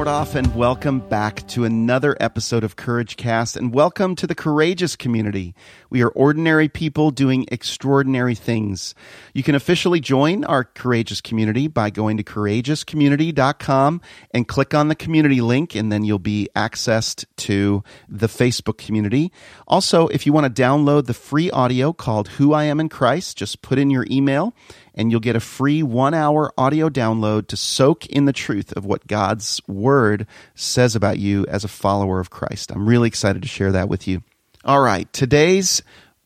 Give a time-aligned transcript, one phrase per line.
[0.00, 4.34] Eric Nordoff, and welcome back to another episode of Courage Cast, and welcome to the
[4.34, 5.54] Courageous community.
[5.90, 8.94] We are ordinary people doing extraordinary things.
[9.34, 14.94] You can officially join our Courageous community by going to courageouscommunity.com and click on the
[14.94, 19.30] community link, and then you'll be accessed to the Facebook community.
[19.68, 23.36] Also, if you want to download the free audio called Who I Am in Christ,
[23.36, 24.54] just put in your email
[24.94, 28.84] and you'll get a free one hour audio download to soak in the truth of
[28.84, 32.70] what God's word says about you as a follower of Christ.
[32.70, 34.22] I'm really excited to share that with you.
[34.64, 35.82] All right, today's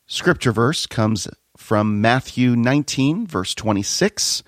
[0.07, 4.43] scripture verse comes from Matthew 19, verse 26.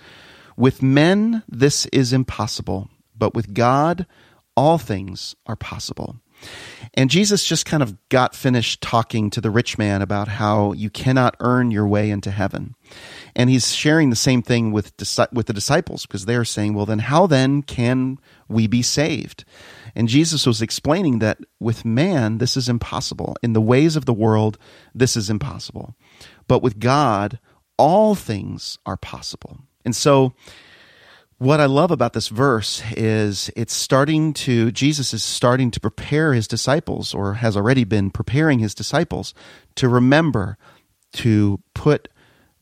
[0.57, 4.07] With men, this is impossible, but with God,
[4.57, 6.16] all things are possible.
[6.95, 10.90] And Jesus just kind of got finished talking to the rich man about how you
[10.90, 12.74] cannot earn your way into heaven.
[13.38, 14.95] And he's sharing the same thing with
[15.30, 19.45] with the disciples because they're saying, "Well, then how then can we be saved?"
[19.95, 23.37] And Jesus was explaining that with man this is impossible.
[23.43, 24.56] In the ways of the world,
[24.95, 25.95] this is impossible.
[26.48, 27.38] But with God,
[27.76, 29.59] all things are possible.
[29.84, 30.32] And so
[31.38, 36.32] what I love about this verse is it's starting to, Jesus is starting to prepare
[36.32, 39.34] his disciples, or has already been preparing his disciples,
[39.74, 40.56] to remember
[41.12, 42.09] to put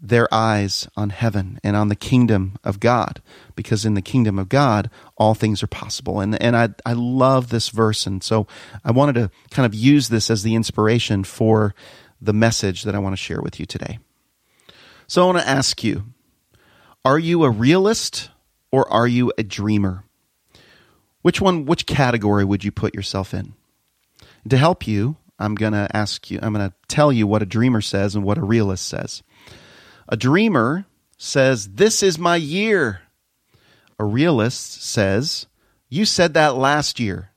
[0.00, 3.23] their eyes on heaven and on the kingdom of God,
[3.56, 6.20] because in the kingdom of God, all things are possible.
[6.20, 8.06] And, and I, I love this verse.
[8.06, 8.47] And so
[8.84, 11.75] I wanted to kind of use this as the inspiration for
[12.20, 13.98] the message that I want to share with you today.
[15.06, 16.05] So I want to ask you
[17.05, 18.31] Are you a realist
[18.70, 20.05] or are you a dreamer?
[21.22, 23.55] Which one, which category would you put yourself in?
[24.49, 27.47] To help you, I'm going to ask you, I'm going to tell you what a
[27.47, 29.22] dreamer says and what a realist says.
[30.09, 33.00] A dreamer says, This is my year.
[33.98, 35.47] A realist says,
[35.88, 37.31] You said that last year.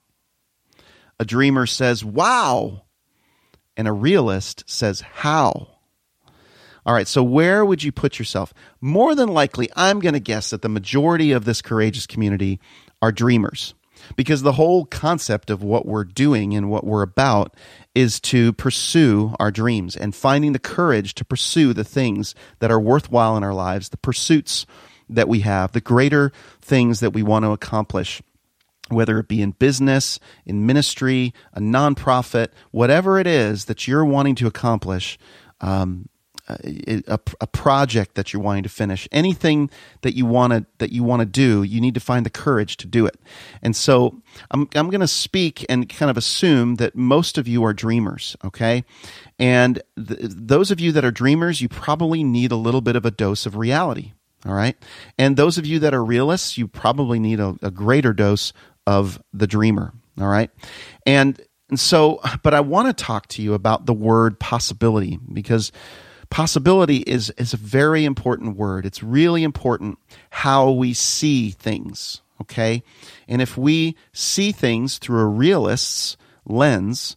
[1.20, 2.84] A dreamer says, Wow.
[3.76, 5.68] And a realist says, How?
[6.86, 8.54] All right, so where would you put yourself?
[8.80, 12.62] More than likely, I'm going to guess that the majority of this courageous community
[13.02, 13.74] are dreamers
[14.16, 17.56] because the whole concept of what we're doing and what we're about
[17.96, 22.80] is to pursue our dreams and finding the courage to pursue the things that are
[22.80, 24.66] worthwhile in our lives, the pursuits
[25.10, 26.32] that we have, the greater
[26.62, 28.22] things that we want to accomplish
[28.90, 34.36] whether it be in business, in ministry, a nonprofit, whatever it is that you're wanting
[34.36, 35.18] to accomplish,
[35.62, 36.08] um,
[36.48, 39.70] a, a project that you're wanting to finish, anything
[40.02, 42.78] that you want to that you want to do, you need to find the courage
[42.78, 43.20] to do it.
[43.62, 44.22] And so
[44.52, 48.38] I'm I'm going to speak and kind of assume that most of you are dreamers,
[48.46, 48.86] okay?
[49.38, 53.06] And th- those of you that are dreamers, you probably need a little bit of
[53.06, 54.14] a dose of reality,
[54.46, 54.78] all right?
[55.18, 58.54] And those of you that are realists, you probably need a, a greater dose
[58.86, 60.50] of the dreamer, all right?
[61.06, 65.74] And and so, but I want to talk to you about the word possibility because
[66.30, 68.86] Possibility is, is a very important word.
[68.86, 69.98] It's really important
[70.30, 72.84] how we see things, okay?
[73.28, 77.16] And if we see things through a realist's lens,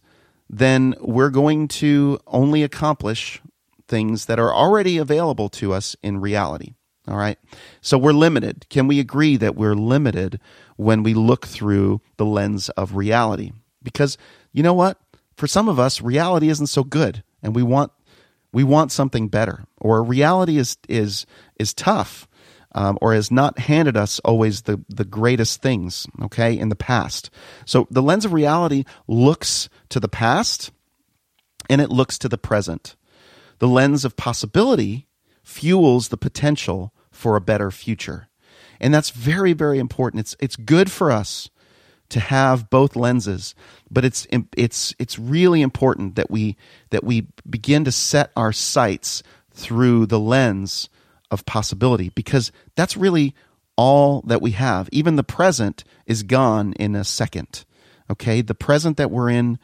[0.49, 3.41] then we're going to only accomplish
[3.87, 6.73] things that are already available to us in reality.
[7.07, 7.37] All right.
[7.81, 8.67] So we're limited.
[8.69, 10.39] Can we agree that we're limited
[10.77, 13.51] when we look through the lens of reality?
[13.81, 14.17] Because
[14.53, 14.99] you know what?
[15.35, 17.91] For some of us, reality isn't so good, and we want
[18.51, 21.25] we want something better, or reality is is
[21.59, 22.27] is tough,
[22.73, 26.07] um, or has not handed us always the the greatest things.
[26.21, 27.29] Okay, in the past,
[27.65, 30.71] so the lens of reality looks to the past,
[31.69, 32.95] and it looks to the present.
[33.59, 35.07] The lens of possibility
[35.43, 38.27] fuels the potential for a better future,
[38.79, 40.21] and that's very very important.
[40.21, 41.49] It's it's good for us
[42.11, 43.55] to have both lenses
[43.89, 46.55] but it's it's it's really important that we
[46.91, 50.89] that we begin to set our sights through the lens
[51.29, 53.35] of possibility because that's really
[53.77, 54.89] all that we have.
[54.91, 57.65] Even the present is gone in a second
[58.11, 58.41] okay?
[58.41, 59.57] The present that we're in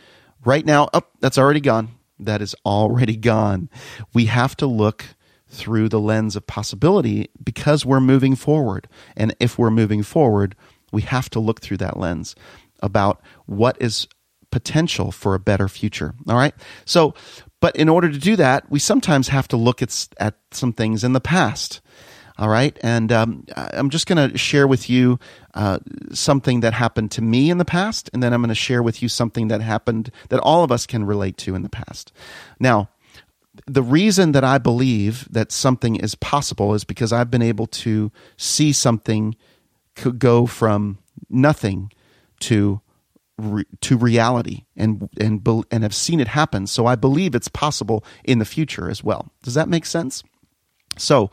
[0.43, 1.89] right now oh that's already gone.
[2.19, 3.69] That is already gone.
[4.13, 5.05] We have to look
[5.49, 8.87] through the lens of possibility because we're moving forward.
[9.15, 10.55] And if we're moving forward
[10.91, 12.35] we have to look through that lens
[12.81, 14.07] about what is
[14.51, 16.13] potential for a better future.
[16.27, 16.53] All right.
[16.85, 17.13] So
[17.59, 21.03] But in order to do that, we sometimes have to look at, at some things
[21.03, 21.81] in the past.
[22.37, 22.77] All right.
[22.81, 25.17] And um, I'm just going to share with you
[25.55, 25.79] uh,
[26.13, 28.11] something that happened to me in the past.
[28.13, 30.85] And then I'm going to share with you something that happened that all of us
[30.85, 32.13] can relate to in the past.
[32.59, 32.89] Now,
[33.65, 38.11] the reason that I believe that something is possible is because I've been able to
[38.37, 39.35] see something
[40.17, 40.99] go from
[41.29, 41.91] nothing
[42.41, 42.81] to
[43.37, 46.67] re- to reality and and and have seen it happen.
[46.67, 49.31] So I believe it's possible in the future as well.
[49.43, 50.23] Does that make sense?
[50.97, 51.31] So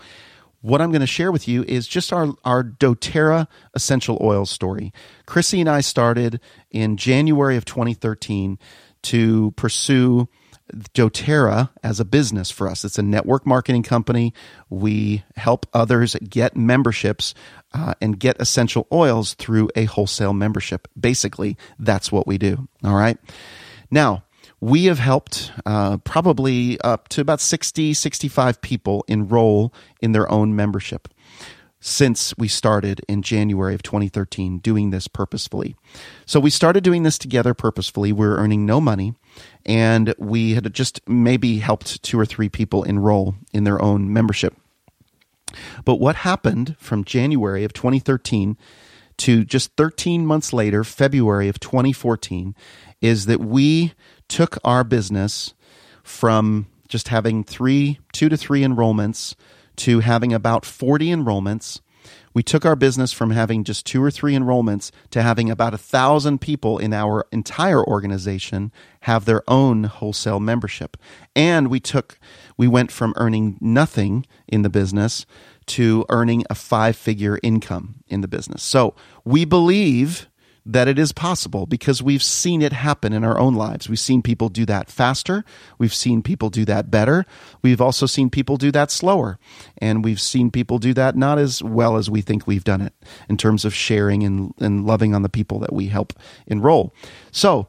[0.61, 4.95] what I'm going to share with you is just our, our doTERRA essential oil story.
[5.27, 6.41] Chrissy and I started
[6.71, 8.59] in January of 2013
[9.03, 10.27] to pursue
[10.73, 12.85] doTERRA as a business for us.
[12.85, 14.33] It's a network marketing company.
[14.71, 17.35] We help others get memberships
[17.73, 20.89] uh, and get essential oils through a wholesale membership.
[20.99, 22.69] Basically, that's what we do.
[22.83, 23.19] All right.
[23.91, 24.25] Now,
[24.61, 30.57] we have helped uh, probably up to about 60, 65 people enroll in their own
[30.57, 31.09] membership
[31.87, 35.77] since we started in January of 2013 doing this purposefully.
[36.25, 38.11] So we started doing this together purposefully.
[38.11, 39.15] We are earning no money
[39.67, 44.57] and we had just maybe helped two or three people enroll in their own membership.
[45.85, 48.57] But what happened from January of 2013
[49.19, 52.55] to just 13 months later, February of 2014,
[53.03, 53.93] is that we
[54.29, 55.53] took our business
[56.03, 59.35] from just having three, two to three enrollments
[59.77, 61.81] to having about 40 enrollments.
[62.35, 65.79] We took our business from having just two or three enrollments to having about a
[65.79, 68.73] thousand people in our entire organization
[69.03, 70.97] have their own wholesale membership.
[71.37, 72.19] And we took,
[72.57, 75.27] we went from earning nothing in the business
[75.67, 78.63] to earning a five figure income in the business.
[78.63, 78.95] So
[79.25, 80.29] we believe
[80.67, 83.89] that it is possible because we've seen it happen in our own lives.
[83.89, 85.45] We've seen people do that faster.
[85.79, 87.27] We've seen people do that better.
[87.61, 89.39] We've also seen people do that slower.
[89.79, 92.95] And we've seen people do that not as well as we think we've done it
[93.29, 96.15] in terms of sharing and, and loving on the people that we help
[96.47, 96.95] enroll.
[97.31, 97.69] So,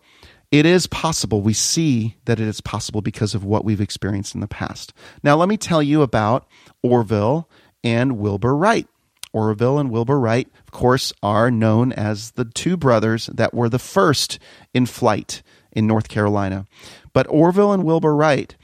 [0.52, 1.42] it is possible.
[1.42, 4.94] We see that it is possible because of what we've experienced in the past.
[5.22, 6.48] Now, let me tell you about
[6.82, 7.50] Orville
[7.84, 8.88] and Wilbur Wright.
[9.36, 13.78] Orville and Wilbur Wright, of course, are known as the two brothers that were the
[13.78, 14.40] first
[14.74, 15.44] in flight
[15.74, 16.66] in North Carolina.
[17.12, 18.56] But Orville and Wilbur Wright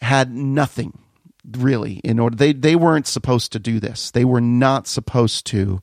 [0.00, 1.00] had nothing
[1.58, 4.12] really in order they they weren't supposed to do this.
[4.12, 5.82] They were not supposed to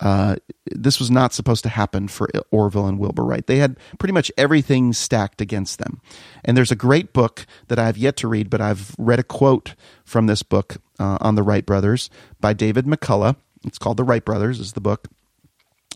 [0.00, 3.46] uh, this was not supposed to happen for Orville and Wilbur Wright.
[3.46, 6.00] They had pretty much everything stacked against them.
[6.44, 9.74] And there's a great book that I've yet to read, but I've read a quote
[10.04, 12.10] from this book uh, on the Wright brothers
[12.40, 13.36] by David McCullough.
[13.64, 15.08] It's called The Wright Brothers, is the book.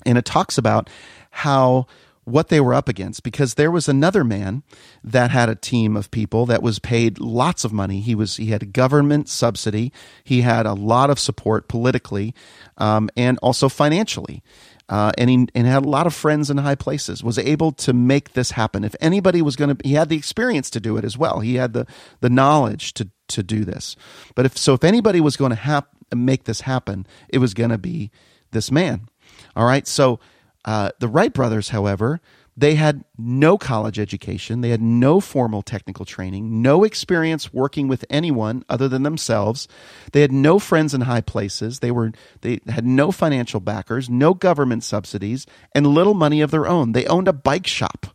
[0.05, 0.91] And it talks about
[1.31, 1.87] how
[2.24, 4.62] what they were up against because there was another man
[5.02, 8.00] that had a team of people that was paid lots of money.
[8.00, 9.92] He was he had a government subsidy.
[10.22, 12.34] He had a lot of support politically
[12.78, 14.42] um, and also financially.
[14.88, 17.24] Uh, and he and had a lot of friends in high places.
[17.24, 18.84] Was able to make this happen.
[18.84, 21.40] If anybody was going to, he had the experience to do it as well.
[21.40, 21.86] He had the
[22.20, 23.96] the knowledge to to do this.
[24.34, 27.70] But if so, if anybody was going to have make this happen, it was going
[27.70, 28.10] to be
[28.50, 29.08] this man.
[29.56, 29.86] All right.
[29.86, 30.20] So
[30.64, 32.20] uh, the Wright brothers, however,
[32.56, 34.61] they had no college education.
[34.61, 39.69] They had no formal technical training, no experience working with anyone other than themselves.
[40.12, 41.78] They had no friends in high places.
[41.78, 46.66] They were they had no financial backers, no government subsidies, and little money of their
[46.66, 46.92] own.
[46.92, 48.09] They owned a bike shop.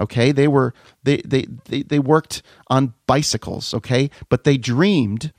[0.00, 0.74] Okay, they were
[1.04, 3.72] they they they, they worked on bicycles.
[3.72, 5.32] Okay, but they dreamed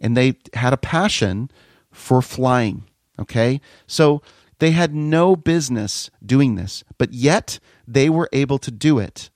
[0.00, 1.50] and they had a passion
[1.92, 2.84] for flying.
[3.18, 3.60] Okay?
[3.86, 4.22] So
[4.60, 9.30] they had no business doing this, but yet they were able to do it.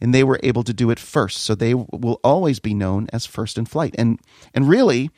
[0.00, 1.38] And they were able to do it first.
[1.38, 3.94] So they will always be known as first in flight.
[3.96, 4.18] And
[4.52, 5.10] and really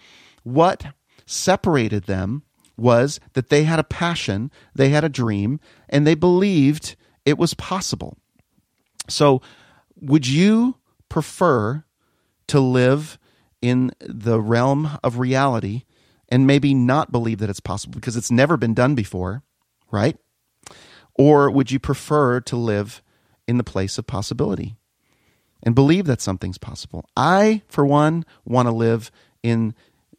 [0.44, 2.42] what separated them
[2.76, 7.54] was that they had a passion, they had a dream, and they believed it was
[7.54, 8.16] possible.
[9.08, 9.42] So
[10.00, 10.76] would you
[11.08, 11.84] prefer
[12.48, 13.18] to live
[13.60, 15.84] in the realm of reality
[16.28, 19.42] and maybe not believe that it's possible because it's never been done before,
[19.90, 20.16] right?
[21.14, 23.02] Or would you prefer to live
[23.46, 24.76] in the place of possibility
[25.62, 27.08] and believe that something's possible?
[27.16, 29.10] I, for one, want to live
[29.42, 29.74] in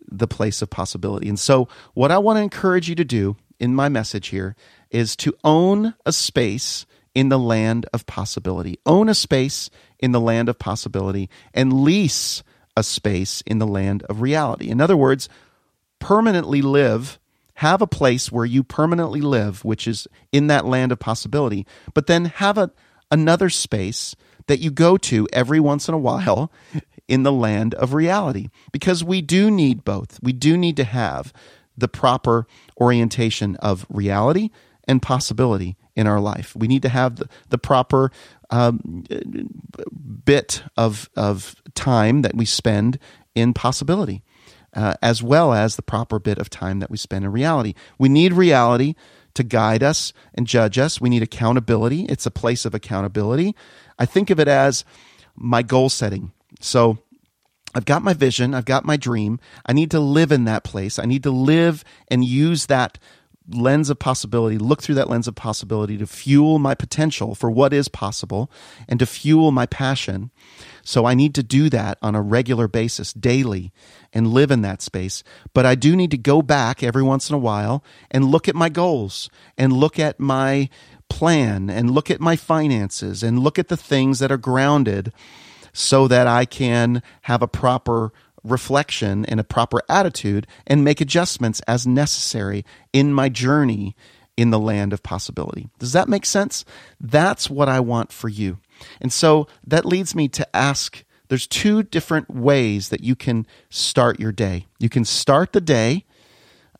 [0.09, 1.27] the place of possibility.
[1.27, 4.55] And so, what I want to encourage you to do in my message here
[4.89, 8.79] is to own a space in the land of possibility.
[8.85, 12.43] Own a space in the land of possibility and lease
[12.75, 14.69] a space in the land of reality.
[14.69, 15.27] In other words,
[16.07, 17.19] permanently live,
[17.55, 22.07] have a place where you permanently live, which is in that land of possibility, but
[22.07, 22.71] then have a,
[23.11, 26.49] another space that you go to every once in a while
[27.09, 30.17] in the land of reality because we do need both.
[30.23, 31.33] We do need to have
[31.77, 32.47] the proper
[32.79, 34.49] orientation of reality
[34.87, 36.55] and possibility in our life.
[36.55, 38.13] We need to have the, the proper
[38.49, 39.03] um,
[40.23, 42.97] bit of, of time that we spend
[43.35, 44.23] in possibility,
[44.77, 47.73] uh, as well as the proper bit of time that we spend in reality.
[47.97, 48.93] We need reality
[49.33, 51.01] to guide us and judge us.
[51.01, 52.03] We need accountability.
[52.03, 53.55] It's a place of accountability.
[53.97, 54.85] I think of it as
[55.35, 56.31] my goal setting.
[56.61, 56.99] So
[57.73, 59.39] I've got my vision, I've got my dream.
[59.65, 60.99] I need to live in that place.
[60.99, 62.99] I need to live and use that
[63.49, 67.73] lens of possibility, look through that lens of possibility to fuel my potential for what
[67.73, 68.51] is possible
[68.87, 70.31] and to fuel my passion.
[70.83, 73.71] So I need to do that on a regular basis, daily,
[74.13, 75.23] and live in that space.
[75.53, 78.55] But I do need to go back every once in a while and look at
[78.55, 80.69] my goals and look at my
[81.09, 85.13] plan and look at my finances and look at the things that are grounded
[85.73, 88.11] so that I can have a proper
[88.49, 93.95] reflection and a proper attitude and make adjustments as necessary in my journey
[94.35, 95.69] in the land of possibility.
[95.79, 96.63] Does that make sense?
[97.01, 98.59] That's what I want for you.
[99.01, 104.19] And so that leads me to ask there's two different ways that you can start
[104.19, 104.67] your day.
[104.79, 106.05] You can start the day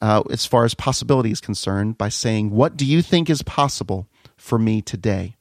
[0.02, 4.08] uh, as far as possibility is concerned by saying, What do you think is possible
[4.38, 5.36] for me today?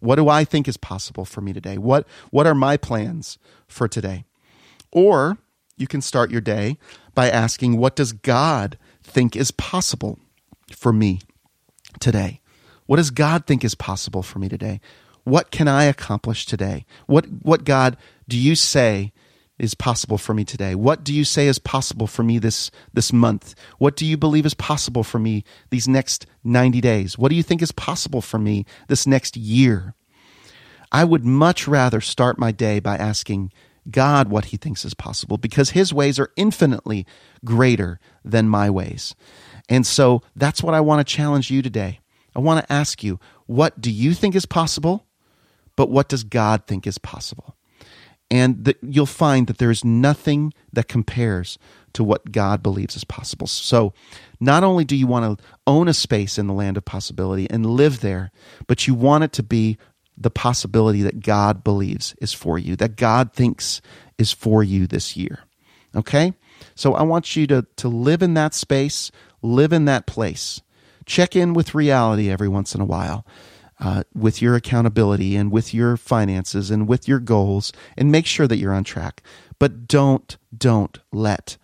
[0.00, 1.76] What do I think is possible for me today?
[1.76, 4.24] What, what are my plans for today?
[4.90, 5.38] Or
[5.80, 6.78] you can start your day
[7.14, 10.18] by asking, What does God think is possible
[10.72, 11.20] for me
[11.98, 12.40] today?
[12.86, 14.80] What does God think is possible for me today?
[15.24, 16.84] What can I accomplish today?
[17.06, 17.96] What, what God
[18.28, 19.12] do you say
[19.58, 20.74] is possible for me today?
[20.74, 23.54] What do you say is possible for me this, this month?
[23.78, 27.18] What do you believe is possible for me these next 90 days?
[27.18, 29.94] What do you think is possible for me this next year?
[30.90, 33.52] I would much rather start my day by asking
[33.90, 37.06] God what he thinks is possible because his ways are infinitely
[37.44, 39.14] greater than my ways.
[39.68, 42.00] And so that's what I want to challenge you today.
[42.34, 45.06] I want to ask you, what do you think is possible?
[45.76, 47.56] But what does God think is possible?
[48.30, 51.58] And that you'll find that there is nothing that compares
[51.94, 53.48] to what God believes is possible.
[53.48, 53.92] So,
[54.38, 57.66] not only do you want to own a space in the land of possibility and
[57.66, 58.30] live there,
[58.68, 59.78] but you want it to be
[60.20, 63.80] the possibility that God believes is for you, that God thinks
[64.18, 65.40] is for you this year.
[65.96, 66.34] Okay?
[66.74, 69.10] So I want you to, to live in that space,
[69.40, 70.60] live in that place.
[71.06, 73.26] Check in with reality every once in a while.
[73.82, 78.46] Uh, with your accountability and with your finances and with your goals and make sure
[78.46, 79.22] that you're on track.
[79.58, 81.56] But don't, don't let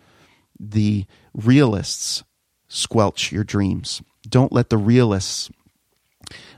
[0.59, 2.23] the realists
[2.67, 4.01] squelch your dreams.
[4.27, 5.51] Don't let the realists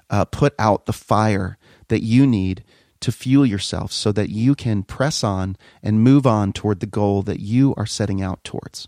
[0.10, 1.58] uh, put out the fire
[1.90, 2.64] that you need
[3.02, 7.22] to fuel yourself so that you can press on and move on toward the goal
[7.24, 8.88] that you are setting out towards.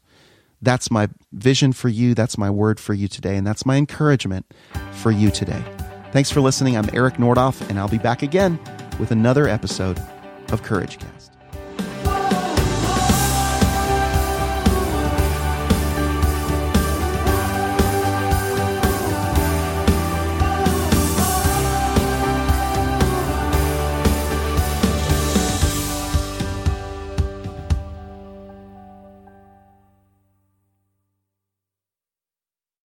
[0.62, 2.13] That's my vision for you.
[2.13, 3.36] That's my word for you today.
[3.36, 4.46] And that's my encouragement
[4.91, 5.63] for you today.
[6.12, 6.77] Thanks for listening.
[6.77, 8.60] I'm Eric Nordoff, and I'll be back again
[9.00, 10.00] with another episode
[10.51, 11.20] of Courage Cast.